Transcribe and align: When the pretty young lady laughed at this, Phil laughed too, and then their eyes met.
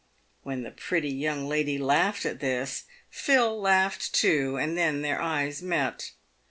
When 0.41 0.63
the 0.63 0.71
pretty 0.71 1.09
young 1.11 1.47
lady 1.47 1.77
laughed 1.77 2.25
at 2.25 2.39
this, 2.39 2.85
Phil 3.11 3.61
laughed 3.61 4.15
too, 4.15 4.57
and 4.57 4.75
then 4.75 5.03
their 5.03 5.21
eyes 5.21 5.61
met. 5.61 6.09